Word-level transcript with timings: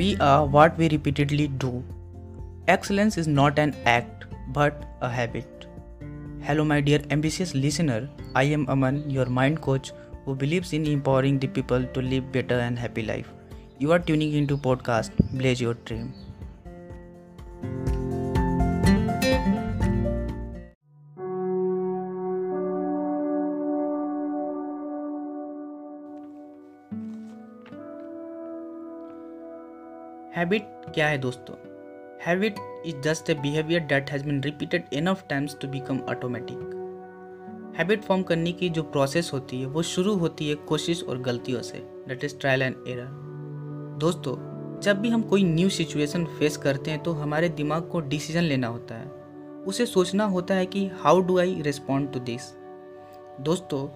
We 0.00 0.16
are 0.16 0.46
what 0.46 0.78
we 0.78 0.88
repeatedly 0.88 1.48
do. 1.62 1.84
Excellence 2.68 3.18
is 3.18 3.26
not 3.28 3.58
an 3.58 3.74
act, 3.84 4.24
but 4.48 4.86
a 5.02 5.10
habit. 5.10 5.66
Hello, 6.40 6.64
my 6.64 6.80
dear 6.80 7.00
ambitious 7.10 7.54
listener. 7.54 8.08
I 8.34 8.44
am 8.44 8.66
Aman, 8.70 9.10
your 9.10 9.26
mind 9.26 9.60
coach 9.60 9.92
who 10.24 10.34
believes 10.34 10.72
in 10.72 10.86
empowering 10.86 11.38
the 11.38 11.48
people 11.48 11.84
to 11.84 12.00
live 12.00 12.32
better 12.32 12.58
and 12.60 12.78
happy 12.78 13.02
life. 13.02 13.28
You 13.78 13.92
are 13.92 13.98
tuning 13.98 14.32
into 14.32 14.56
podcast 14.56 15.10
Blaze 15.32 15.60
Your 15.60 15.74
Dream. 15.74 16.14
Habit 30.40 30.62
क्या 30.94 31.06
है 31.08 31.16
दोस्तों? 31.18 31.54
Habit 32.26 32.58
is 32.86 33.00
just 33.04 33.30
a 33.30 33.34
behaviour 33.34 33.80
that 33.80 34.10
has 34.10 34.24
been 34.24 34.40
repeated 34.42 34.84
enough 34.92 35.24
times 35.30 35.56
to 35.60 35.68
become 35.68 35.98
automatic 36.10 37.74
habit 37.78 38.02
form 38.02 38.22
करने 38.22 38.52
की 38.52 38.68
जो 38.68 38.82
process 38.82 39.30
होती 39.32 39.60
है, 39.60 39.66
वो 39.66 39.82
शुरू 39.82 40.14
होती 40.14 40.48
है 40.48 40.54
कोशिश 40.68 41.02
और 41.02 41.18
गलतियों 41.18 41.60
से 41.62 41.78
that 42.08 42.24
is 42.24 42.36
trial 42.38 42.62
and 42.62 42.76
error 42.88 43.08
दोस्तों, 44.00 44.34
जब 44.80 45.00
भी 45.00 45.08
हम 45.08 45.22
कोई 45.22 45.44
न्यू 45.44 45.68
सिचुएशन 45.68 46.24
फेस 46.38 46.56
करते 46.56 46.90
हैं 46.90 47.02
तो 47.02 47.12
हमारे 47.12 47.48
दिमाग 47.50 47.88
को 47.88 48.00
डिसीज़न 48.00 48.42
लेना 48.42 48.66
होता 48.68 48.94
है। 48.94 49.06
उसे 49.64 49.86
सोचना 49.86 50.24
होता 50.26 50.54
है 50.54 50.66
कि 50.66 50.86
how 51.00 51.20
do 51.20 51.38
I 51.38 51.60
respond 51.60 52.12
to 52.12 52.20
this 52.20 52.50
दोस्तों, 53.42 53.86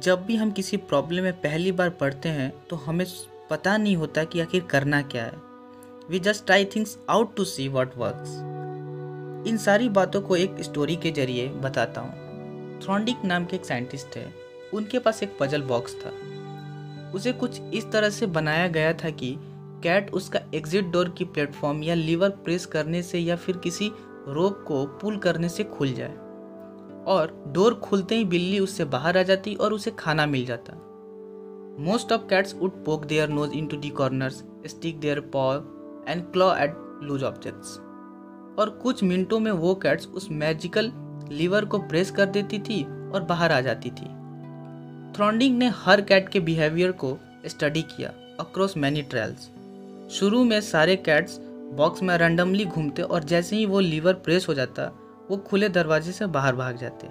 जब 0.00 0.26
भी 0.26 0.36
हम 0.36 0.50
किसी 0.50 0.76
प्रॉब्लम 0.76 1.22
में 1.22 1.40
पहली 1.40 1.72
बार 1.72 1.90
पढ़ते 1.96 2.28
हैं 2.30 2.52
तो 2.70 2.76
हमें 2.76 3.06
पता 3.50 3.76
नहीं 3.76 3.96
होता 3.96 4.24
कि 4.24 4.40
आखिर 4.40 4.62
करना 4.70 5.02
क्या 5.04 5.24
है। 5.24 5.53
We 6.10 6.18
just 6.18 6.46
try 6.46 6.64
things 6.64 6.98
out 7.10 7.36
to 7.36 7.44
see 7.44 7.68
what 7.68 7.96
work 7.96 9.44
in 9.48 9.56
सारी 9.56 9.88
बातों 9.88 10.20
को 10.20 10.36
एक 10.36 10.60
स्टोरी 10.60 10.96
के 10.96 11.10
ज़रिए 11.10 11.48
बताता 11.48 12.00
हूँ। 12.00 12.80
थ्रॉन्डिक 12.80 13.24
नाम 13.24 13.44
के 13.44 13.56
एक 13.56 13.64
साइंटिस्ट 13.64 14.16
है। 14.16 14.34
उनके 14.74 14.98
पास 14.98 15.22
एक 15.22 15.36
पजल 15.40 15.62
बॉक्स 15.62 15.94
था। 15.94 16.10
उसे 17.14 17.32
कुछ 17.32 17.60
इस 17.60 17.90
तरह 17.92 18.10
से 18.10 18.26
बनाया 18.26 18.68
गया 18.68 18.92
था 18.92 19.10
कि 19.10 19.36
कैट 19.82 20.12
उसका 20.14 20.40
एग्जिट 20.54 20.84
डोर 20.84 21.08
की 21.08 21.24
प्लेटफॉर्म 21.24 21.82
या 21.82 21.94
लीवर 21.94 22.30
प्रेस 22.30 22.66
करने 22.66 23.02
से 23.02 23.18
या 23.18 23.36
फिर 23.36 23.56
किसी 23.56 23.90
रोप 24.28 24.64
को 24.68 24.86
पुल 24.86 25.16
करने 25.16 25.48
से 25.48 25.64
खुल 25.64 25.92
जाए। 25.92 26.14
और 27.06 27.44
डोर 27.48 27.74
खुलते 27.74 28.14
ही 28.14 28.24
बिल्ली 28.24 28.58
उससे 28.58 28.84
बाहर 28.84 29.18
आ 29.18 29.22
जाती 29.22 29.54
और 29.54 29.72
उसे 29.72 29.90
खाना 29.90 30.26
मिल 30.26 30.46
जाता। 30.46 30.72
Most 31.80 32.12
of 32.12 32.22
cats 32.22 32.54
would 32.54 32.84
poke 32.84 33.04
their 33.04 33.28
nose 33.28 33.52
into 33.66 33.76
the 33.76 33.90
corners 33.90 34.44
stick 34.66 35.00
their 35.00 35.20
paw 35.20 35.58
and 36.08 36.32
claw 36.32 36.54
at 36.56 37.00
loose 37.02 37.22
objects 37.24 37.78
और 38.58 38.70
कुछ 38.82 39.02
मिनटों 39.02 39.40
में 39.40 39.50
वो 39.52 39.74
कैट्स 39.74 40.06
उस 40.06 40.28
मैजिकल 40.30 40.92
लीवर 41.28 41.64
को 41.64 41.78
प्रेस 41.78 42.10
कर 42.10 42.26
देती 42.26 42.58
थी 42.58 42.82
और 43.10 43.22
बाहर 43.22 43.52
आ 43.52 43.60
जाती 43.60 43.90
थी। 43.90 44.06
थ्रॉन्डिंग 45.16 45.58
ने 45.58 45.68
हर 45.76 46.00
कैट 46.00 46.28
के 46.28 46.40
बिहेवियर 46.40 46.92
को 46.92 47.18
स्टडी 47.46 47.82
किया 47.82 48.08
अक्रॉस 48.40 48.76
मैनी 48.76 49.02
ट्रायल्स 49.02 49.50
शुरू 50.14 50.44
में 50.44 50.60
सारे 50.60 50.96
कैट्स 50.96 51.38
बॉक्स 51.74 52.02
में 52.02 52.16
रैंडमली 52.18 52.64
घूमते 52.64 53.02
और 53.02 53.24
जैसे 53.24 53.56
ही 53.56 53.66
वो 53.66 53.80
लीवर 53.80 54.14
प्रेस 54.14 54.48
हो 54.48 54.54
जाता, 54.54 54.84
वो 55.30 55.36
खुले 55.36 55.68
दरवाजे 55.68 56.12
से 56.12 56.26
बाहर 56.26 56.56
भाग 56.56 56.76
जाते। 56.76 57.06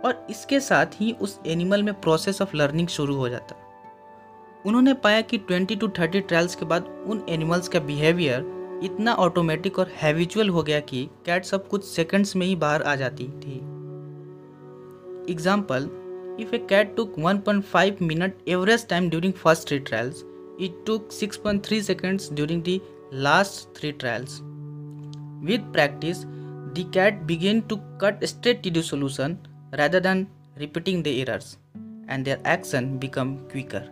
और 0.00 0.26
इसके 0.30 0.60
साथ 0.60 0.86
ही 0.86 1.12
उस 1.12 1.40
एनिमल 1.46 1.82
में 1.82 2.00
प्रोसेस 2.00 2.42
ऑफ़ 2.42 2.56
लर्निंग 2.56 2.88
शुरू 2.88 3.16
हो 3.16 3.28
जाता। 3.28 3.56
उन्होंने 4.66 4.92
पाया 5.04 5.20
कि 5.22 5.38
20 5.50 5.78
टू 5.80 5.88
30 5.88 6.26
ट्रायल्स 6.28 6.54
के 6.54 6.64
बाद 6.64 6.86
उन 7.10 7.24
एनिमल्स 7.28 7.68
का 7.68 7.80
बिहेवियर 7.80 8.44
इतना 8.84 9.14
ऑटोमेटिक 9.24 9.78
और 9.78 9.90
हैविचुअल 9.96 10.48
हो 10.48 10.62
गया 10.62 10.80
कि 10.90 11.08
कैट 11.26 11.44
सब 11.44 11.68
कुछ 11.68 11.84
सेकंड्स 11.84 12.34
में 12.36 12.46
ही 12.46 12.54
बाहर 12.56 12.82
आ 12.82 12.94
जाती 12.96 13.24
थी 13.44 13.56
example 15.32 15.88
if 16.40 16.54
a 16.54 16.58
cat 16.70 16.94
took 16.96 17.14
1.5 17.20 18.02
minute 18.02 18.48
average 18.48 18.86
time 18.88 19.08
during 19.10 19.32
first 19.42 19.68
three 19.68 19.78
trials 19.90 20.24
it 20.60 20.82
took 20.86 21.08
6.3 21.12 21.82
seconds 21.82 22.32
during 22.32 22.62
the 22.62 22.80
last 23.26 23.68
three 23.78 23.92
trials 23.92 24.40
with 25.44 25.70
practice 25.72 26.24
the 26.24 26.90
cat 26.94 27.22
began 27.26 27.60
to 27.70 27.76
cut 28.02 28.24
straight 28.24 28.62
to 28.64 28.70
the 28.70 28.82
solution 28.84 29.38
rather 29.72 30.00
than 30.00 30.26
repeating 30.56 31.02
the 31.02 31.22
errors, 31.22 31.56
and 32.08 32.24
their 32.24 32.40
action 32.44 32.98
become 32.98 33.38
quicker. 33.48 33.88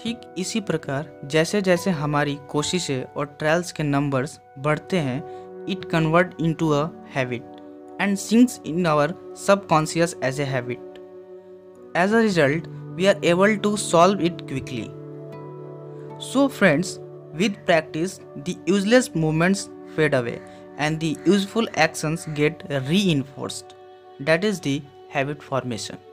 ठीक 0.00 0.20
इसी 0.38 0.60
प्रकार 0.60 1.10
जैसे 1.24 1.60
जैसे 1.62 1.90
हमारी 1.90 2.36
कोशिशें 2.48 3.04
और 3.04 3.26
trials 3.38 3.72
के 3.72 3.82
numbers 3.82 4.38
बढ़ते 4.58 4.98
हैं 4.98 5.22
it 5.70 5.84
convert 5.90 6.34
into 6.40 6.68
a 6.70 6.84
habit 7.14 7.56
and 8.00 8.16
sinks 8.18 8.60
in 8.66 8.86
our 8.86 9.14
subconscious 9.46 10.16
as 10.24 10.40
a 10.40 10.44
habit 10.44 10.98
as 11.96 12.14
a 12.14 12.20
result 12.20 12.68
we 12.96 13.06
are 13.06 13.24
able 13.24 13.56
to 13.56 13.76
solve 13.76 14.20
it 14.26 14.40
quickly 14.48 14.86
so 16.24 16.46
friends 16.58 16.98
with 17.34 17.56
practice 17.66 18.18
the 18.38 18.54
useless 18.68 19.10
movements 19.16 19.68
fade 19.96 20.14
away 20.14 20.40
and 20.78 20.98
the 21.00 21.14
useful 21.28 21.68
actions 21.78 22.26
get 22.36 22.62
reinforced 23.10 23.74
that 24.26 24.44
is 24.44 24.60
the 24.62 24.80
habit 25.14 25.42
formation 25.42 26.07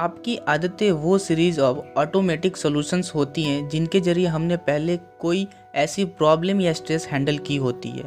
आपकी 0.00 0.36
आदतें 0.48 0.90
वो 0.92 1.16
series 1.18 1.60
of 1.60 1.78
automatic 1.98 2.56
solutions 2.56 3.12
होती 3.14 3.42
हैं 3.42 3.68
जिनके 3.68 4.00
ज़रिए 4.00 4.26
हमने 4.26 4.56
पहले 4.56 4.96
कोई 5.20 5.46
ऐसी 5.74 6.04
प्रॉब्लम 6.04 6.60
या 6.60 6.72
स्ट्रेस 6.72 7.06
हैंडल 7.06 7.38
की 7.38 7.56
होती 7.56 7.88
है। 7.88 8.04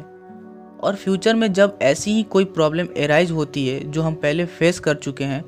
और 0.82 0.94
फ्यूचर 0.94 1.34
में 1.34 1.52
जब 1.52 1.78
ऐसी 1.82 2.12
ही 2.12 2.22
कोई 2.22 2.44
प्रॉब्लम 2.44 2.88
एराइज 2.96 3.30
होती 3.30 3.66
है, 3.68 3.78
जो 3.90 4.02
हम 4.02 4.14
पहले 4.14 4.44
फेस 4.46 4.80
कर 4.80 4.94
चुके 4.94 5.24
हैं, 5.24 5.42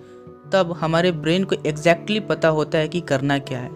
तब 0.52 0.72
हमारे 0.72 1.12
ब्रेन 1.12 1.44
को 1.44 1.56
एग्जैक्टली 1.56 2.16
exactly 2.16 2.28
पता 2.28 2.48
होता 2.48 2.78
है 2.78 2.88
कि 2.88 3.00
करना 3.00 3.38
क्या 3.40 3.58
है। 3.58 3.70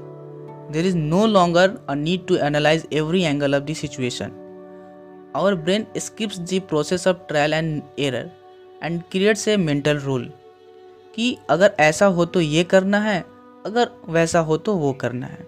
There 0.73 0.87
is 0.87 0.97
no 0.97 1.27
longer 1.27 1.79
a 1.89 1.95
need 1.95 2.27
to 2.27 2.37
analyse 2.37 2.87
every 2.93 3.23
angle 3.23 3.55
of 3.55 3.63
the 3.63 3.75
situation 3.75 4.33
our 5.37 5.55
brain 5.55 5.87
skips 5.97 6.39
the 6.41 6.61
process 6.69 7.09
of 7.09 7.17
trial 7.29 7.55
and 7.55 7.83
error 7.99 8.31
and 8.83 9.03
creates 9.13 9.49
a 9.49 9.57
mental 9.57 9.99
rule 9.99 10.31
कि 11.15 11.37
अगर 11.51 11.75
ऐसा 11.81 12.07
हो 12.07 12.25
तो 12.25 12.41
ये 12.41 12.65
करना 12.65 12.99
है, 12.99 13.21
अगर 13.67 13.91
वैसा 14.09 14.41
हो 14.41 14.57
तो 14.57 14.75
वो 14.75 14.93
करना 14.93 15.27
है। 15.27 15.47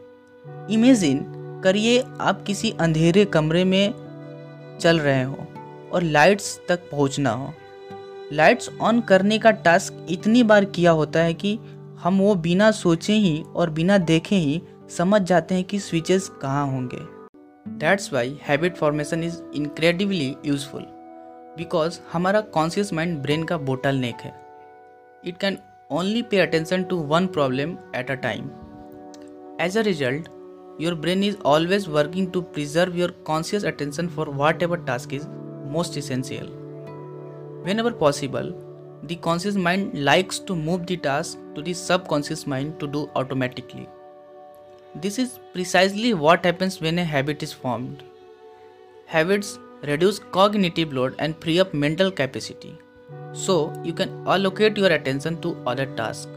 इमेजिन 0.71 1.25
करिए 1.65 2.05
आप 2.21 2.43
किसी 2.43 2.71
अंधेरे 2.81 3.25
कमरे 3.25 3.65
में 3.65 3.95
चल 4.81 4.99
रहे 4.99 5.23
हो 5.23 5.47
और 5.93 6.03
लाइट्स 6.03 6.59
तक 6.69 6.91
पहुँचना 6.91 7.31
हो। 7.31 7.53
लाइट्स 8.33 8.71
ऑन 8.81 9.01
करने 9.01 9.39
का 9.39 9.51
टास्क 9.51 10.07
इतनी 10.11 10.43
बार 10.43 10.65
किया 10.65 10.91
होता 10.91 11.21
है 11.21 11.35
कि 11.35 11.59
हम 12.01 12.19
वो 12.19 12.35
बिना 12.35 12.71
सोचे 12.71 13.13
ही 13.13 13.43
और 13.57 13.71
बिना 13.71 13.99
देखे 13.99 14.37
ही 14.37 14.63
समझ 14.97 15.21
जाते 15.23 15.55
हैं 15.55 15.65
कि 15.65 15.79
स्विचेस 15.79 16.29
कहाँ 16.43 16.67
होंगे। 16.67 16.99
That's 17.79 18.13
why 18.13 18.39
habit 18.43 18.77
formation 18.77 19.23
is 19.25 19.41
incredibly 19.55 20.35
useful 20.47 20.83
because 21.59 21.99
हमारा 22.13 22.41
कॉन्शियस 22.41 22.93
माइंड 22.93 23.19
ब्रेन 23.19 23.45
का 23.45 23.59
बोटल 23.59 23.97
नेक 23.97 24.15
है। 24.15 24.35
It 25.25 25.39
can 25.39 25.61
only 25.91 26.23
pay 26.23 26.39
attention 26.41 26.89
to 26.89 26.97
one 26.97 27.29
problem 27.29 27.79
at 27.95 28.11
a 28.11 28.17
time. 28.17 28.51
As 29.59 29.77
a 29.77 29.83
result, 29.83 30.29
your 30.79 30.95
brain 30.95 31.23
is 31.23 31.37
always 31.45 31.89
working 31.89 32.31
to 32.33 32.43
preserve 32.43 32.97
your 32.97 33.11
conscious 33.31 33.63
attention 33.63 34.09
for 34.09 34.25
whatever 34.25 34.77
task 34.77 35.13
is 35.13 35.27
most 35.69 35.97
essential. 35.97 36.47
Whenever 37.63 37.93
possible, 37.93 38.53
the 39.05 39.17
conscious 39.17 39.55
mind 39.55 40.05
likes 40.05 40.39
to 40.39 40.57
move 40.57 40.87
the 40.87 40.97
task 40.97 41.39
to 41.55 41.63
the 41.63 41.75
subconscious 41.75 42.47
mind 42.47 42.81
to 42.81 42.87
do 42.87 43.11
automatically. 43.15 43.89
This 44.95 45.19
is 45.19 45.39
precisely 45.53 46.15
what 46.15 46.45
happens 46.45 46.81
when 46.81 46.99
a 46.99 47.05
habit 47.05 47.43
is 47.43 47.53
formed. 47.53 48.03
Habits 49.07 49.59
reduce 49.83 50.19
cognitive 50.19 50.93
load 50.93 51.15
and 51.19 51.41
free 51.43 51.61
up 51.61 51.75
mental 51.75 52.11
capacity 52.11 52.79
so 53.34 53.74
you 53.84 53.94
can 53.94 54.10
allocate 54.26 54.78
your 54.78 54.92
attention 54.92 55.40
to 55.42 55.56
other 55.66 55.86
tasks. 55.96 56.32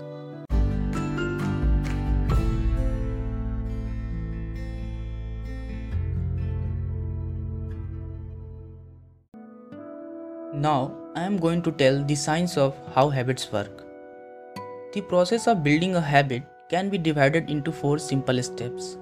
Now 10.52 10.92
I 11.16 11.22
am 11.24 11.36
going 11.38 11.62
to 11.62 11.72
tell 11.72 12.04
the 12.04 12.14
science 12.14 12.56
of 12.56 12.74
how 12.94 13.08
habits 13.08 13.50
work. 13.52 13.84
The 14.92 15.00
process 15.00 15.46
of 15.46 15.62
building 15.64 15.94
a 15.96 16.00
habit 16.00 16.42
can 16.68 16.88
be 16.88 16.98
divided 16.98 17.48
into 17.48 17.72
four 17.72 17.98
simple 17.98 18.42
steps. 18.42 18.96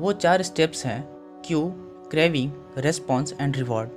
वो 0.00 0.12
चार 0.12 0.42
steps 0.42 0.84
हैं 0.86 1.02
cue 1.46 1.60
craving 2.10 2.78
response 2.84 3.32
and 3.40 3.56
reward 3.56 3.90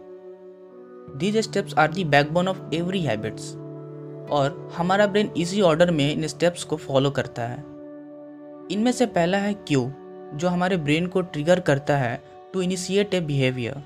These 1.16 1.36
steps 1.38 1.74
are 1.74 1.92
the 1.92 2.04
backbone 2.04 2.48
of 2.48 2.58
every 2.74 3.00
habits 3.02 3.52
और 4.30 4.68
हमारा 4.76 5.06
brain 5.06 5.30
इसी 5.36 5.60
order 5.60 5.90
में 5.90 6.12
इन 6.12 6.26
steps 6.26 6.64
को 6.64 6.76
follow 6.76 7.10
करता 7.10 7.42
है। 7.42 7.58
इनमें 8.70 8.92
से 8.92 9.06
पहला 9.06 9.38
है 9.38 9.54
क्यू, 9.54 9.92
जो 10.34 10.48
हमारे 10.48 10.76
ब्रेन 10.76 11.06
को 11.06 11.20
ट्रिगर 11.20 11.60
करता 11.60 11.96
है 11.96 12.22
टू 12.52 12.62
इनिशिएट 12.62 13.14
ए 13.14 13.20
बिहेवियर 13.20 13.82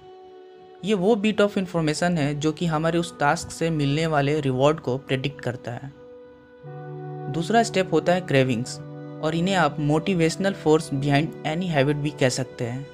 ये 0.84 0.94
वो 0.94 1.14
बीट 1.16 1.40
ऑफ़ 1.40 1.58
इंफॉर्मेशन 1.58 2.18
है 2.18 2.34
जो 2.34 2.52
कि 2.52 2.66
हमारे 2.66 2.98
उस 2.98 3.18
टास्क 3.18 3.50
से 3.50 3.70
मिलने 3.70 4.06
वाले 4.06 4.40
रिवॉर्ड 4.40 4.80
को 4.80 4.96
प्रेडिक्ट 4.98 5.40
करता 5.40 5.72
है। 5.72 5.92
दूसरा 7.32 7.62
स्टेप 7.62 7.92
होता 7.92 8.12
है 8.12 8.20
क्रेविंग्स 8.20 8.78
और 9.24 9.34
इन्हें 9.34 9.54
आप 9.54 9.76
motivational 9.80 10.52
force 10.52 10.92
behind 10.94 11.46
any 11.46 11.66
habit 11.66 11.96
भी 11.96 12.10
कह 12.10 12.28
सकते 12.28 12.64
हैं। 12.64 12.86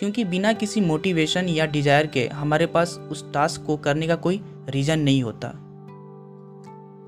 क्योंकि 0.00 0.24
बिना 0.24 0.52
किसी 0.52 0.80
मोटिवेशन 0.80 1.48
या 1.48 1.66
डिज़ायर 1.66 2.06
के 2.06 2.26
हमारे 2.26 2.66
पास 2.66 2.98
उस 3.10 3.32
टास्क 3.32 3.64
को 3.66 3.76
करने 3.76 4.06
का 4.06 4.14
कोई 4.16 4.40
रीज़न 4.68 4.98
नहीं 4.98 5.22
होता। 5.22 5.48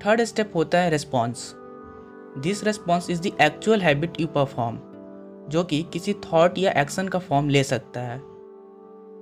थर्ड 0.05 0.21
स्टेप 0.21 0.51
होता 0.55 0.77
है 0.77 0.89
response 0.89 1.53
this 2.37 2.63
response 2.63 3.09
is 3.09 3.21
the 3.21 3.31
actual 3.41 3.81
habit 3.81 4.21
you 4.21 4.27
perform 4.27 4.77
जो 5.49 5.63
कि 5.63 5.81
किसी 5.83 6.13
थॉट 6.13 6.57
या 6.57 6.71
एक्शन 6.71 7.07
का 7.07 7.19
फॉर्म 7.19 7.49
ले 7.49 7.63
सकता 7.63 8.01
है। 8.01 8.19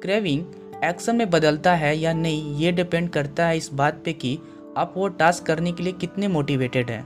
क्रेविंग 0.02 0.84
एक्शन 0.84 1.16
में 1.16 1.30
बदलता 1.30 1.76
है 1.76 1.98
या 1.98 2.14
नहीं, 2.14 2.56
ये 2.56 2.72
डिपेंड 2.72 3.10
करता 3.10 3.48
है 3.48 3.58
इस 3.58 3.74
बात 3.74 4.02
पे 4.06 4.14
कि 4.14 4.40
आप 4.78 4.94
वो 4.98 5.08
टास्क 5.08 5.46
करने 5.46 5.72
के 5.72 5.84
लिए 5.84 5.94
कितने 5.94 6.28
मोटिवेटेड 6.28 6.92
हैं। 6.92 7.04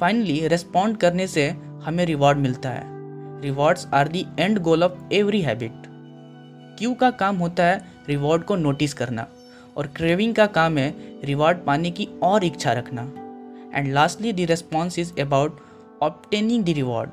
फाइनली 0.00 0.48
रेस्पॉन्ड 0.48 0.96
करने 0.96 1.26
से 1.26 1.48
हमें 1.84 2.06
रिवॉर्ड 2.06 2.38
मिलता 2.38 2.70
है। 2.70 2.99
Rewards 3.42 3.86
are 3.94 4.08
the 4.08 4.26
end 4.38 4.58
goal 4.62 4.84
of 4.84 4.98
every 5.14 5.40
habit 5.42 5.86
cue 6.78 6.92
का 6.94 7.10
काम 7.20 7.36
होता 7.36 7.64
है 7.64 7.80
रिवॉर्ड 8.08 8.44
को 8.44 8.56
नोटिस 8.56 8.94
करना 8.94 9.26
और 9.76 9.86
क्रेविंग 9.96 10.34
का 10.34 10.46
काम 10.54 10.78
है 10.78 10.94
रिवॉर्ड 11.24 11.58
पाने 11.64 11.90
की 11.90 12.08
और 12.22 12.44
इच्छा 12.44 12.72
रखना. 12.72 13.02
And 13.74 13.92
lastly 13.92 14.32
the 14.32 14.46
response 14.50 14.98
is 14.98 15.12
about 15.20 15.60
obtaining 16.02 16.64
the 16.64 16.74
reward 16.76 17.10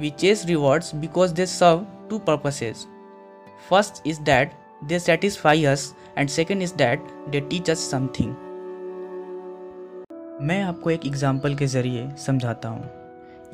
we 0.00 0.10
chase 0.20 0.44
rewards 0.46 0.94
because 0.94 1.34
they 1.34 1.46
serve 1.46 1.86
two 2.10 2.18
purposes 2.26 2.86
first 3.68 4.06
is 4.06 4.20
that 4.22 4.52
they 4.84 4.98
satisfy 4.98 5.64
us 5.64 5.94
and 6.18 6.28
second 6.28 6.62
is 6.62 6.74
that 6.76 7.08
they 7.30 7.40
teach 7.40 7.70
us 7.70 7.90
something 7.90 8.34
मैं 10.42 10.62
आपको 10.62 10.90
एक 10.90 11.06
example 11.06 11.54
के 11.54 11.66
ज़रिए 11.66 12.08
समझाता 12.26 12.68
हूँ। 12.68 13.05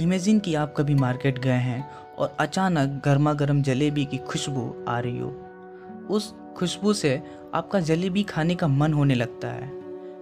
imagine 0.03 0.39
कि 0.39 0.55
आप 0.55 0.75
कभी 0.77 0.95
मार्केट 0.95 1.39
गए 1.39 1.51
हैं 1.51 1.85
और 2.19 2.37
अचानक 2.41 3.01
गर्मा 3.05 3.33
गर्म 3.33 3.63
जलेबी 3.63 4.05
की 4.05 4.19
खुशबू 4.19 4.85
आ 4.89 4.99
रही 4.99 5.19
हो। 5.19 5.29
उस 6.11 6.33
खुशबू 6.57 6.93
से 6.93 7.21
आपका 7.55 7.81
जलेबी 7.81 8.23
खाने 8.23 8.55
का 8.55 8.69
मन 8.69 8.93
होने 8.93 9.15
लगता 9.15 9.49
है। 9.49 9.71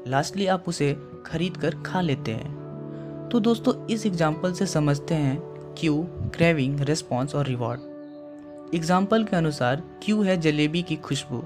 लास्टली 0.09 0.47
आप 0.47 0.69
उसे 0.69 0.93
खरीद 1.27 1.57
कर 1.57 1.75
खा 1.83 2.01
लेते 2.01 2.33
हैं। 2.33 3.29
तो 3.29 3.41
दोस्तों, 3.41 3.87
इस 3.87 4.07
एग्ज़ाम्पल 4.07 4.53
से 4.53 4.67
समझते 4.67 5.15
हैं 5.15 5.39
क्यू 5.79 6.03
क्रेविंग 6.35 6.81
रिस्पॉन्स 6.81 7.35
और 7.35 7.47
रिवॉर्ड 7.47 8.75
एग्ज़ाम्पल 8.75 9.25
के 9.25 9.37
अनुसार, 9.37 9.83
क्यू 10.05 10.23
है 10.23 10.37
जलेबी 10.37 10.83
की 10.83 10.97
खुशबू। 10.99 11.43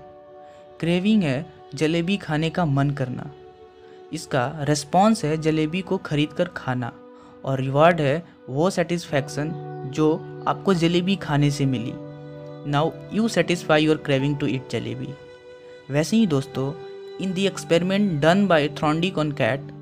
क्रेविंग 0.81 1.23
है 1.23 1.47
जलेबी 1.75 2.17
खाने 2.17 2.51
का 2.51 2.65
मन 2.65 2.91
करना। 2.91 3.31
इसका 4.13 4.51
रिस्पॉन्स 4.61 5.25
है 5.25 5.37
जलेबी 5.37 5.81
को 5.81 5.97
खरीद 5.99 6.33
कर 6.33 6.49
खाना। 6.57 6.93
और 7.45 7.61
रिवार्ड 7.61 8.01
है 8.01 8.23
वो 8.49 8.71
सेटिस्फैक्शन 8.71 9.53
जो 9.95 10.15
आपको 10.49 10.75
जलेबी 10.75 11.17
खाने 11.17 11.51
से 11.51 11.67
मिली। 11.67 11.93
Now 12.71 12.91
you 13.13 13.29
satisfy 13.29 13.85
your 13.85 13.97
craving 13.97 14.37
to 14.39 14.47
eat 14.47 14.69
jalebi. 14.71 15.09
वैसे 15.91 16.17
ही 16.17 16.27
दोस्तों 16.27 16.73
in 17.23 17.33
the 17.33 17.47
experiment 17.47 18.21
done 18.21 18.47
by 18.47 18.69
Thorndike 18.69 19.19
on 19.19 19.33
cat 19.33 19.73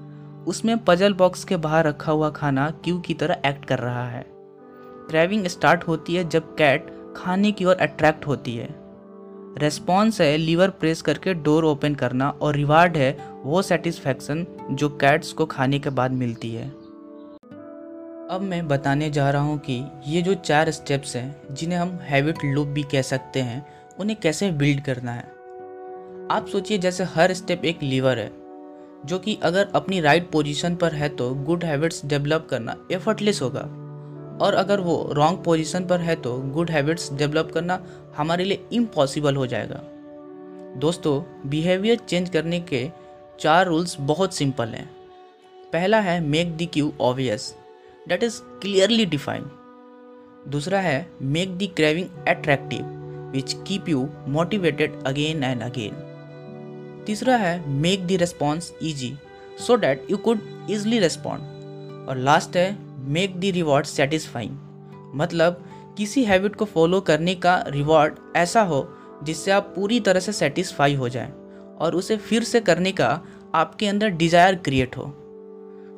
उसमें 0.48 0.76
पजल 0.78 1.12
बॉक्स 1.14 1.44
के 1.44 1.56
बाहर 1.56 1.86
रखा 1.86 2.12
हुआ 2.12 2.30
खाना 2.30 2.70
क्यू 2.84 2.98
की 2.98 3.14
तरह 3.14 3.42
एक्ट 3.46 3.64
कर 3.64 3.78
रहा 3.78 4.08
है। 4.08 4.24
क्रेविंग 4.28 5.46
स्टार्ट 5.46 5.84
होती 5.84 6.14
है 6.14 6.28
जब 6.28 6.54
कैट 6.54 6.86
खाने 7.16 7.52
की 7.52 7.64
ओर 7.64 7.76
अट्रैक्ट 7.76 8.26
होती 8.26 8.56
है। 8.56 8.68
रेस्पॉन्स 9.58 10.20
है 10.20 10.36
लीवर 10.36 10.70
प्रेस 10.70 11.02
करके 11.02 11.34
डोर 11.34 11.64
ओपन 11.64 11.94
करना 11.94 12.28
और 12.42 12.54
रिवार्ड 12.56 12.96
है 12.96 13.16
वो 13.42 13.62
सेटिस्फैक्शन 13.62 14.46
जो 14.70 14.88
कैट्स 14.98 15.32
को 15.32 15.46
खाने 15.46 15.78
के 15.78 15.90
बाद 15.90 16.12
मिलती 16.12 16.50
है। 16.50 16.70
अब 18.32 18.40
मैं 18.40 18.66
बताने 18.68 19.08
जा 19.10 19.28
रहा 19.30 19.42
हूँ 19.42 19.58
कि 19.58 19.74
ये 20.06 20.20
जो 20.22 20.34
चार 20.34 20.70
स्टेप्स 20.70 21.14
हैं, 21.16 21.54
जिन्हें 21.54 21.78
हम 21.78 21.88
हैबिट 22.02 22.38
लूप 22.44 22.68
भी 22.68 22.82
कह 22.82 23.02
सकते 23.02 23.40
हैं, 23.40 23.66
उन्हें 24.00 24.18
कैसे 24.20 24.50
बिल्ड 24.52 24.80
करना 24.80 25.12
है? 25.12 25.22
आप 26.30 26.46
सोचिए 26.52 26.78
जैसे 26.78 27.04
हर 27.04 27.34
स्टेप 27.34 27.64
एक 27.64 27.82
लीवर 27.82 28.18
है, 28.18 28.30
जो 29.06 29.18
कि 29.18 29.38
अगर 29.42 29.68
अपनी 29.74 30.00
राइट 30.00 30.30
पोजीशन 30.30 30.76
पर 30.76 30.94
है 30.94 31.08
तो 31.08 31.30
गुड 31.34 31.64
हैबिट्स 31.64 32.04
डेवलप 32.06 32.46
करना 32.50 32.76
एफर्टलेस 32.92 33.42
होगा। 33.42 33.60
और 34.40 34.54
अगर 34.54 34.80
वो 34.80 34.96
रॉन्ग 35.12 35.44
पोजीशन 35.44 35.86
पर 35.86 36.00
है 36.00 36.16
तो 36.16 36.36
गुड 36.54 36.70
हैबिट्स 36.70 37.12
डेवलप 37.12 37.50
करना 37.54 37.82
हमारे 38.16 38.44
लिए 38.44 38.66
इम्पॉसिबल 38.72 39.36
हो 39.36 39.46
जाएगा। 39.46 39.82
दोस्तों 40.80 41.20
बिहेवियर 41.50 41.98
चेंज 41.98 42.30
करने 42.30 42.60
के 42.62 42.88
चार 43.40 43.66
रूल्स 43.66 43.96
बहुत 44.00 44.34
सिंपल 44.34 44.68
हैं। 44.68 44.90
पहला 45.72 46.00
है 46.00 46.20
make 46.20 46.56
the 46.56 46.68
cue 46.72 46.92
obvious 47.00 47.54
that 48.08 48.22
is 48.22 48.40
clearly 48.62 49.04
defined 49.06 49.44
दूसरा 50.50 50.80
है 50.80 51.06
make 51.22 51.56
the 51.58 51.68
craving 51.76 52.08
attractive 52.28 52.86
which 53.32 53.56
keep 53.66 53.88
you 53.88 54.08
motivated 54.28 55.02
again 55.06 55.44
and 55.44 55.62
again 55.62 55.94
तीसरा 57.06 57.36
है 57.36 57.68
make 57.70 58.06
the 58.06 58.18
response 58.20 58.72
easy 58.82 59.12
so 59.66 59.76
that 59.76 60.06
you 60.10 60.16
could 60.16 60.40
easily 60.70 60.98
respond 60.98 62.08
और 62.08 62.16
last 62.18 62.56
है 62.56 62.76
make 63.12 63.40
the 63.40 63.52
reward 63.54 63.86
satisfying 63.86 64.58
मतलब 65.14 65.64
किसी 65.98 66.24
habit 66.24 66.54
को 66.56 66.64
follow 66.64 67.00
करने 67.00 67.34
का 67.34 67.64
रिवॉर्ड 67.68 68.14
ऐसा 68.36 68.60
हो, 68.62 68.88
जिससे 69.22 69.50
आप 69.50 69.72
पूरी 69.76 69.98
तरह 70.00 70.20
से 70.20 70.32
सेटिस्फाई 70.32 70.94
हो 70.94 71.08
जाएँ, 71.08 71.32
और 71.80 71.94
उसे 71.94 72.16
फिर 72.16 72.44
से 72.44 72.60
करने 72.60 72.92
का 72.92 73.08
आपके 73.54 73.86
अंदर 73.86 74.08
डिज़ायर 74.08 74.54
क्रिएट 74.54 74.96
हो। 74.96 75.04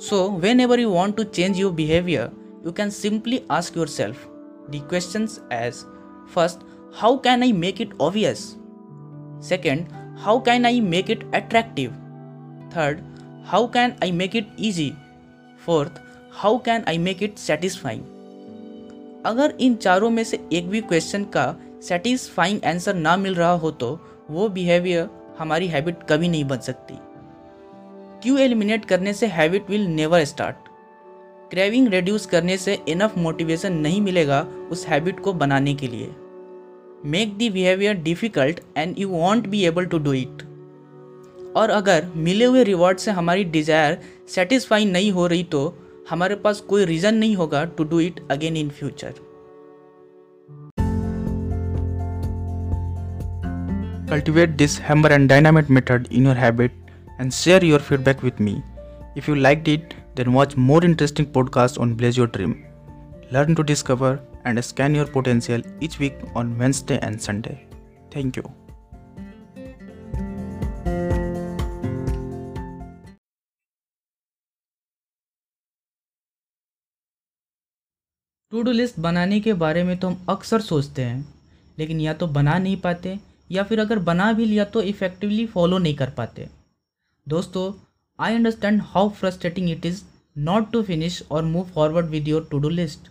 So, 0.04 0.16
whenever 0.28 0.78
you 0.78 0.90
want 0.90 1.16
to 1.16 1.24
change 1.24 1.58
your 1.58 1.72
behavior, 1.72 2.30
you 2.62 2.72
can 2.72 2.90
simply 2.90 3.42
ask 3.48 3.74
yourself 3.74 4.26
the 4.68 4.80
questions 4.80 5.40
as 5.50 5.86
first, 6.28 6.60
how 6.92 7.16
can 7.16 7.42
I 7.42 7.52
make 7.52 7.80
it 7.80 7.92
obvious? 7.98 8.56
Second, 9.40 9.86
how 10.18 10.38
can 10.40 10.66
I 10.66 10.80
make 10.80 11.08
it 11.08 11.22
attractive? 11.32 11.92
Third, 12.70 13.02
how 13.44 13.66
can 13.66 13.96
I 14.02 14.10
make 14.10 14.34
it 14.34 14.46
easy? 14.58 14.94
Fourth, 15.64 15.98
how 16.32 16.58
can 16.58 16.84
I 16.86 16.98
make 16.98 17.22
it 17.22 17.38
satisfying? 17.38 18.04
अगर 19.26 19.56
इन 19.60 19.74
चारों 19.86 20.10
में 20.10 20.22
से 20.24 20.40
एक 20.52 20.68
भी 20.70 20.80
question 20.80 21.24
का 21.36 21.46
satisfying 21.88 22.64
answer 22.64 22.94
ना 22.94 23.16
मिल 23.16 23.34
रहा 23.34 23.52
हो 23.64 23.70
तो 23.80 23.98
वो 24.30 24.48
बिहेवियर 24.58 25.08
हमारी 25.38 25.68
हैबिट 25.68 26.02
कभी 26.08 26.28
नहीं 26.28 26.44
बन 26.44 26.58
सकती 26.68 26.98
क्यू 28.24 28.36
एलिमिनेट 28.38 28.84
करने 28.84 29.12
से 29.12 29.26
habit 29.26 29.68
will 29.70 29.84
never 29.86 30.22
start 30.24 30.68
craving 31.50 31.88
reduce 31.88 32.24
करने 32.26 32.56
से 32.56 32.74
इनफ 32.88 33.16
मोटिवेशन 33.18 33.72
नहीं 33.76 34.00
मिलेगा 34.00 34.40
उस 34.70 34.86
हैबिट 34.88 35.18
को 35.20 35.32
बनाने 35.32 35.74
के 35.74 35.88
लिए. 35.88 36.06
Make 37.06 37.36
the 37.38 37.48
behaviour 37.50 37.96
difficult 38.02 38.60
and 38.76 38.98
you 38.98 39.08
won't 39.08 39.46
be 39.46 39.62
able 39.64 39.86
to 39.86 39.98
do 39.98 40.12
it 40.12 40.42
और 41.56 41.70
अगर 41.70 42.06
मिले 42.16 42.44
हुए 42.44 42.62
रिवॉर्ड 42.64 42.98
से 42.98 43.10
हमारी 43.10 43.44
डिज़ायर 43.44 43.98
सेटिस्फाई 44.34 44.84
नहीं 44.84 45.10
हो 45.12 45.26
रही 45.26 45.42
तो 45.52 45.62
हमारे 46.10 46.36
पास 46.36 46.60
कोई 46.60 46.84
रीज़न 46.84 47.14
नहीं 47.14 47.36
होगा 47.36 47.64
to 47.76 47.84
do 47.84 48.00
it 48.00 48.20
again 48.30 48.56
in 48.56 48.70
future 48.78 49.12
Cultivate 54.08 54.56
this 54.56 54.78
hammer 54.78 55.10
and 55.12 55.28
dynamite 55.28 55.70
method 55.70 56.08
in 56.12 56.24
your 56.24 56.34
habit. 56.34 56.83
And 57.18 57.32
share 57.32 57.64
your 57.64 57.78
feedback 57.78 58.22
with 58.22 58.40
me. 58.40 58.62
If 59.14 59.28
you 59.28 59.36
liked 59.36 59.68
it, 59.68 59.94
then 60.14 60.32
watch 60.32 60.56
more 60.56 60.84
interesting 60.84 61.26
podcasts 61.26 61.80
on 61.80 61.94
Blaze 61.94 62.16
Your 62.16 62.26
Dream. 62.26 62.64
Learn 63.30 63.54
to 63.54 63.62
discover 63.62 64.20
and 64.44 64.64
scan 64.64 64.94
your 64.94 65.06
potential 65.06 65.62
each 65.80 65.98
week 65.98 66.14
on 66.34 66.58
Wednesday 66.58 66.98
and 67.00 67.20
Sunday. 67.20 67.66
Thank 68.10 68.36
you. 68.36 68.44
To 78.52 78.62
do 78.62 78.72
list 78.72 78.98
बनाने 79.00 79.38
के 79.40 79.52
बारे 79.60 79.82
में 79.84 79.96
तो 79.98 80.08
हम 80.08 80.26
अक्सर 80.28 80.60
सोचते 80.60 81.02
हैं 81.02 81.24
लेकिन 81.78 82.00
या 82.00 82.12
तो 82.14 82.26
बना 82.36 82.58
नहीं 82.58 82.76
पाते 82.80 83.18
या 83.52 83.62
फिर 83.62 83.80
अगर 83.80 83.98
बना 84.08 84.32
भी 84.32 84.44
लिया 84.46 84.64
तो 84.74 84.82
इफ़ेक्टिवली 84.82 85.46
फॉलो 85.54 85.78
नहीं 85.78 85.94
कर 85.96 86.10
पाते 86.18 86.46
दोस्तों 87.26 87.72
I 88.18 88.34
understand 88.34 88.80
how 88.84 89.08
frustrating 89.08 89.68
it 89.70 89.86
is 89.86 90.02
not 90.38 90.70
to 90.72 90.82
finish 90.82 91.22
और 91.30 91.44
move 91.44 91.68
forward 91.74 92.06
with 92.06 92.26
your 92.28 92.48
to 92.50 92.58
do 92.58 92.68
list 92.68 93.08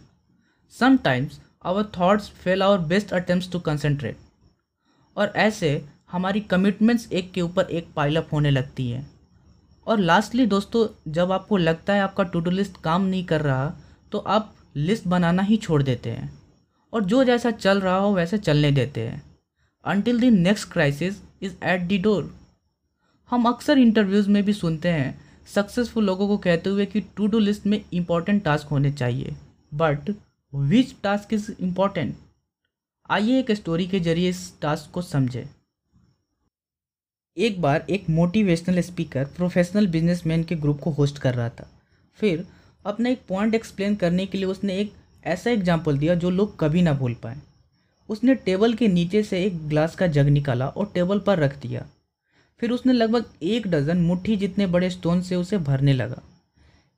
sometimes 0.74 1.40
our 1.66 1.84
thoughts 1.84 2.30
fail 2.44 2.64
our 2.64 2.78
best 2.88 3.14
attempt 3.14 3.52
to 3.52 3.60
concentrate 3.60 4.18
और 5.18 5.34
ऐसे 5.36 5.72
हमारी 6.12 6.40
कमिटमेंट्स 6.42 7.12
एक 7.12 7.32
के 7.32 7.42
ऊपर 7.42 7.70
एक 7.72 7.88
पाइलअप 7.96 8.30
होने 8.34 8.52
लगती 8.52 8.90
हैं। 8.90 9.10
और 9.88 10.00
लास्टली 10.00 10.46
दोस्तों, 10.46 10.88
जब 11.12 11.32
आपको 11.32 11.58
लगता 11.58 11.94
है 11.94 12.02
आपका 12.02 12.24
टू 12.24 12.40
डू 12.40 12.52
लिस्ट 12.52 12.82
काम 12.84 13.06
नहीं 13.06 13.24
कर 13.26 13.42
रहा 13.42 13.74
तो 14.12 14.18
आप 14.18 14.54
लिस्ट 14.76 15.08
बनाना 15.08 15.42
ही 15.42 15.58
छोड़ 15.58 15.82
देते 15.84 16.10
हैं। 16.10 16.32
और 16.94 17.04
जो 17.04 17.24
जैसा 17.24 17.52
चल 17.52 17.82
रहा 17.82 17.98
हो 17.98 18.14
वैसे 18.14 18.38
चलने 18.38 18.72
देते 18.72 19.08
हैं। 19.08 19.22
Until 19.86 20.22
the 20.22 20.34
next 20.34 20.72
crisis 20.72 21.22
is 21.42 21.56
at 21.64 21.82
the 21.82 21.98
door 21.98 22.34
हम 23.30 23.46
अक्सर 23.46 23.78
इंटरव्यूज़ 23.78 24.30
में 24.30 24.44
भी 24.44 24.54
सुनते 24.54 24.90
हैं 24.90 25.22
सक्सेसफुल 25.54 26.06
लोगों 26.06 26.28
को 26.28 26.38
कहते 26.38 26.70
हुए 26.70 26.86
कि 26.86 27.02
टू 27.18 27.28
डू 27.28 27.40
लिस्ट 27.40 27.66
में 27.66 27.80
इंपॉर्टेंट 27.94 28.44
टास्क 28.44 28.68
होने 28.68 28.92
चाहिए। 28.92 29.36
But 29.74 30.10
which 30.54 30.94
task 31.04 31.34
is 31.34 31.52
important 31.62 32.16
आइए 33.10 33.40
एक 33.40 33.52
स्टोरी 33.52 33.88
के 33.88 34.00
ज़रिए 34.00 34.30
इस 34.30 34.42
टास्क 34.62 34.92
को 34.94 35.02
समझें। 35.02 35.46
एक 37.38 37.62
बार 37.62 37.86
एक 37.90 38.10
मोटिवेशनल 38.10 38.82
स्पीकर 38.82 39.26
प्रोफेशनल 39.26 39.88
बिजनेसमैन 39.88 40.44
के 40.44 40.56
ग्रुप 40.56 40.80
को 40.80 40.90
होस्ट 40.90 41.18
कर 41.18 41.34
रहा 41.34 41.50
था। 41.50 41.68
फिर, 42.20 42.46
अपना 42.86 43.10
एक 43.10 43.22
पॉइंट 43.28 43.56
एक्सप्लेन 43.56 43.96
करने 43.96 44.26
के 44.26 44.38
लिए 44.38 44.48
उसने 44.48 44.78
एक 44.78 44.94
ऐसा 45.26 45.50
एग्ज़ाम्पल 45.52 45.98
दिया 45.98 46.16
जो 46.16 46.30
लोग 46.30 46.60
कभी 46.60 46.82
ना 46.82 46.94
भूल 46.94 47.14
पाए। 47.14 47.38
उसने 48.10 48.36
टेबल 48.36 48.74
के 48.74 48.88
नीचे 48.88 49.24
से 49.24 49.44
एक 49.46 49.68
ग्लास 49.70 49.96
का 49.96 50.08
जग 50.08 50.28
निकाला 50.28 50.68
और 50.68 50.92
टेबल 50.94 51.20
पर 51.20 51.40
रख 51.40 51.58
दिया। 51.62 51.86
फिर 52.64 52.72
उसने 52.72 52.94
लगभग 52.94 53.26
एक 53.44 53.66
डजन 53.68 53.98
मुट्ठी 53.98 54.36
जितने 54.36 54.66
बड़े 54.68 54.90
स्टोन 54.90 55.22
से 55.22 55.36
उसे 55.36 55.58
भरने 55.60 55.94
लगा। 55.94 56.22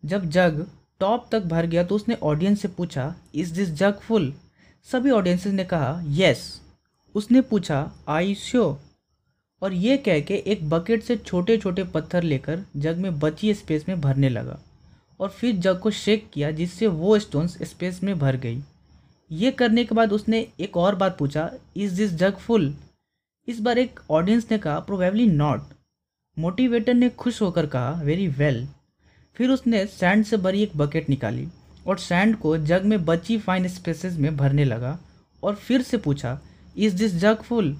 जब 0.04 0.30
जग 0.30 0.66
टॉप 1.00 1.28
तक 1.32 1.44
भर 1.44 1.66
गया 1.66 1.84
तो 1.84 1.96
उसने 1.96 2.18
ऑडियंस 2.24 2.62
से 2.62 2.68
पूछा 2.68 3.16
इज़ 3.36 3.54
दिस 3.54 3.70
जग 3.72 4.00
फुल 4.02 4.32
सभी 4.88 5.12
ऑडियंसेस 5.12 5.54
ने 5.54 5.64
कहा 5.64 6.04
यस 6.08 6.44
उसने 7.16 7.42
पूछा 7.42 7.92
आई 8.08 8.36
श्यो 8.36 8.80
और 9.62 9.74
ये 9.74 9.98
कह 9.98 10.20
के 10.20 10.36
एक 10.48 10.70
बकेट 10.70 11.04
से 11.04 11.18
छोटे 11.18 11.58
छोटे 11.58 11.84
पत्थर 11.84 12.24
लेकर 12.24 12.64
जग 12.78 12.98
में 12.98 13.20
बची 13.20 13.54
स्पेस 13.54 13.90
में 13.90 14.00
भरने 14.02 14.30
लगा 14.30 14.60
और 15.20 15.30
फिर 15.30 15.56
जग 15.56 15.80
को 15.80 15.92
शेक 15.92 16.30
किया, 16.34 16.52
जिससे 16.52 16.88
वो 16.88 17.20
स्टोन्स 17.20 17.58
स्पेस 17.64 18.04
में 18.04 18.18
भर 18.20 18.36
गई। 18.38 18.62
ये 19.32 19.52
करने 19.52 19.86
के 19.86 19.96
बाद 19.96 20.14
उसने 20.14 20.48
एक 20.60 20.78
और 20.78 20.96
बात 20.96 21.18
पूछा 21.18 21.52
इज़ 21.78 21.96
दिस 21.98 22.14
जग 22.14 22.38
फुल 22.38 22.74
इस 23.48 23.60
बार 23.60 23.78
एक 23.78 24.00
ऑडियंस 24.12 24.48
ने 24.52 24.58
कहा 24.58 24.80
प्रोबेबली 24.80 25.26
नॉट 25.28 25.64
मोटिवेटर 26.38 26.94
ने 26.94 27.10
खुश 27.10 27.42
होकर 27.42 27.66
कहा 27.66 27.90
वेरी 28.02 28.28
वेल. 28.28 28.68
फिर 29.36 29.50
उसने 29.50 29.86
सैंड 29.86 30.26
से 30.26 30.38
भरी 30.38 30.64
एक 30.64 30.76
बकेट 30.78 31.10
निकाली 31.10 31.48
और 31.88 31.98
सैंड 31.98 32.36
को 32.36 32.58
जग 32.58 32.84
में 32.84 33.06
बची 33.06 33.38
फाइन 33.38 33.68
स्पेसेस 33.68 34.18
में 34.18 34.36
भरने 34.38 34.66
लगा 34.66 34.98
और 35.44 35.56
फिर 35.56 35.82
से 35.82 35.98
पूछा 35.98 36.40
इज़ 36.78 36.96
दिस 36.96 37.16
जग 37.16 37.42
फुल 37.42 37.78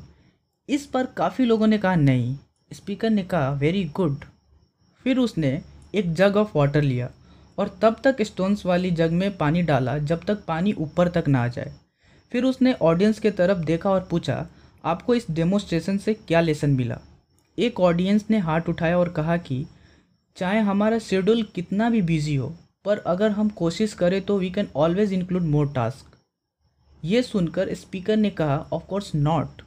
इस 0.70 0.86
पर 0.86 1.06
काफ़ी 1.06 1.46
लोगों 1.46 1.68
ने 1.68 1.78
कहा, 1.78 1.96
नहीं. 1.96 2.38
स्पीकर 2.72 3.10
ने 3.10 3.24
कहा 3.24 3.52
वेरी 3.52 3.84
गुड 3.86 4.26
फिर 5.06 5.18
उसने 5.18 5.62
एक 5.96 6.14
जग 6.14 6.38
ऑफ़ 6.38 6.58
वाटर 6.58 6.82
लिया 6.82 7.10
और 7.58 7.78
तब 7.82 7.96
तक 8.04 8.22
स्टोन्स 8.22 8.66
वाली 8.66 8.92
जग 8.92 9.12
में 9.12 9.38
पानी 9.38 9.62
डाला 9.62 9.98
जब 9.98 10.24
तक 10.24 10.44
पानी 10.46 10.74
ऊपर 10.74 11.08
तक 11.08 11.28
ना 11.28 11.44
आ 11.44 11.48
जाए। 11.48 11.74
फिर 12.32 12.44
उसने 12.44 12.74
ऑडियंस 12.74 13.20
के 13.20 13.32
तरफ़ 13.32 13.58
देखा 13.58 13.90
और 13.90 14.08
पूछा 14.12 14.46
आपको 14.86 15.16
इस 15.16 15.26
डेमोस्ट्रेशन 15.32 15.98
से 15.98 16.14
क्या 16.14 16.42
लेसन 16.42 16.70
मिला? 16.70 17.00
एक 17.58 17.80
ऑडियंस 17.80 18.26
ने 18.30 18.38
हाथ 18.40 18.70
उठाया 18.70 18.98
और 19.00 19.10
कहा 19.10 19.38
कि, 19.38 19.66
चाहे 20.38 20.60
हमारा 20.60 21.00
शेड्यूल 21.00 21.44
कितना 21.56 21.90
भी 21.90 22.02
बिज़ी 22.02 22.36
हो, 22.36 22.54
पर 22.86 22.98
अगर 22.98 23.32
हम 23.32 23.50
कोशिश 23.50 23.94
करें 23.94 24.22
तो 24.22 24.38
we 24.40 24.50
can 24.50 24.68
always 24.76 25.14
include 25.14 25.44
more 25.44 25.72
task 25.74 26.12
ये 27.04 27.22
सुनकर 27.24 27.74
स्पीकर 27.74 28.18
ने 28.18 28.30
कहा 28.30 28.58
ऑफ़ 28.74 28.86
कोर्स 28.86 29.14
नॉट 29.16 29.62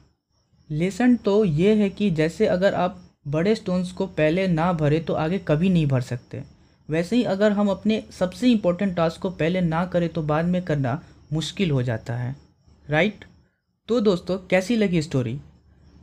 लेसन 0.69 1.15
तो 1.15 1.43
ये 1.45 1.73
है 1.75 1.89
कि 1.89 2.09
जैसे 2.11 2.47
अगर 2.47 2.73
आप 2.73 2.99
बड़े 3.27 3.55
स्टोन्स 3.55 3.91
को 3.91 4.05
पहले 4.07 4.47
ना 4.47 4.71
भरे 4.73 4.99
तो 4.99 5.13
आगे 5.13 5.37
कभी 5.39 5.69
नहीं 5.69 5.85
भर 5.87 6.01
सकते। 6.01 6.43
वैसे 6.89 7.15
ही 7.15 7.23
अगर 7.23 7.51
हम 7.51 7.69
अपने 7.69 8.03
सबसे 8.11 8.51
इम्पोर्टेंट 8.51 8.95
टास्क 8.95 9.21
को 9.21 9.29
पहले 9.29 9.61
ना 9.61 9.85
करें 9.85 10.07
तो 10.09 10.21
बाद 10.23 10.45
में 10.45 10.61
करना 10.61 11.01
मुश्किल 11.33 11.71
हो 11.71 11.83
जाता 11.83 12.15
है। 12.15 12.35
राइट 12.89 13.25
तो 13.89 13.99
दोस्तों, 13.99 14.37
कैसी 14.49 14.75
लगी 14.75 15.01
स्टोरी 15.01 15.35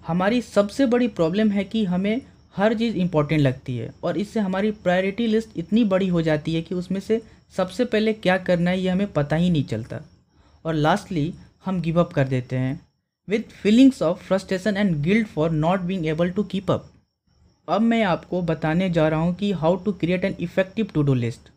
हमारी 0.06 0.40
सबसे 0.42 0.86
बड़ी 0.86 1.06
प्रॉब्लम 1.08 1.50
है 1.50 1.64
कि 1.64 1.84
हमें 1.84 2.20
हर 2.56 2.74
चीज़ 2.74 2.96
इम्पोर्टेंट 2.96 3.40
लगती 3.40 3.76
है 3.76 3.92
और 4.04 4.18
इससे 4.18 4.40
हमारी 4.40 4.70
प्रायोरिटी 4.70 5.26
लिस्ट 5.26 5.58
इतनी 5.58 5.84
बड़ी 5.84 6.08
हो 6.08 6.22
जाती 6.22 6.54
है 6.54 6.62
कि 6.62 6.74
उसमें 6.74 6.98
से 7.00 7.20
सबसे 7.56 7.84
पहले 7.84 8.12
क्या 8.12 8.36
करना 8.38 8.70
है, 8.70 8.80
ये 8.80 8.88
हमें 8.88 9.12
पता 9.12 9.36
ही 9.36 9.50
नहीं 9.50 9.64
चलता। 9.64 10.00
और 10.64 10.74
लास्टली 10.74 11.32
हम 11.64 11.80
गिव 11.80 12.00
अप 12.00 12.12
कर 12.12 12.28
देते 12.28 12.56
हैं। 12.56 12.80
With 13.28 13.54
feelings 13.62 14.02
of 14.02 14.24
frustration 14.24 14.76
and 14.76 14.96
guilt 15.02 15.28
for 15.28 15.50
not 15.52 15.80
being 15.82 16.06
able 16.06 16.30
to 16.30 16.44
keep 16.44 16.70
up 16.70 16.90
अब 17.68 17.80
मैं 17.82 18.02
आपको 18.04 18.42
बताने 18.42 18.90
जा 18.90 19.08
रहा 19.08 19.20
हूँ 19.20 19.34
कि 19.34 19.52
how 19.54 19.76
to 19.76 19.92
create 19.94 20.24
an 20.24 20.36
effective 20.40 20.90
to 20.94 21.02
do 21.02 21.14
list 21.14 21.50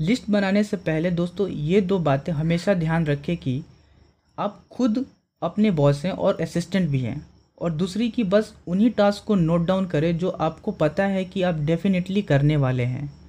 list 0.00 0.30
बनाने 0.30 0.64
से 0.64 0.76
पहले 0.76 1.10
दोस्तों, 1.12 1.48
ये 1.48 1.80
दो 1.80 1.98
बातें 2.00 2.32
हमेशा 2.32 2.74
ध्यान 2.74 3.06
रखें 3.06 3.36
कि 3.36 3.62
आप 4.38 4.62
खुद 4.70 5.04
अपने 5.44 5.70
बॉस 5.70 6.04
हैं 6.04 6.12
और 6.12 6.40
असिस्टेंट 6.40 6.90
भी 6.90 7.00
हैं। 7.00 7.26
और 7.60 7.70
दूसरी 7.70 8.10
कि 8.10 8.24
बस 8.24 8.54
उन्हीं 8.66 8.90
टास्क 8.90 9.24
को 9.24 9.34
नोट 9.34 9.66
डाउन 9.66 9.86
करें 9.86 10.18
जो 10.18 10.30
आपको 10.30 10.72
पता 10.72 11.06
है 11.06 11.24
कि 11.24 11.42
आप 11.42 11.54
डेफिनेटली 11.54 12.22
करने 12.22 12.56
वाले 12.56 12.82
हैं। 12.82 13.23